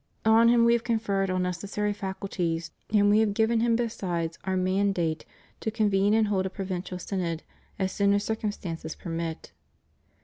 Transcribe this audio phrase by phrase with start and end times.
[0.25, 4.39] On him We have conferred all necessary facul ties; and We have given him besides
[4.45, 5.25] Our mandate
[5.59, 7.43] to con vene and hold a provincial Synod,
[7.77, 9.51] as soon as circum stances permit.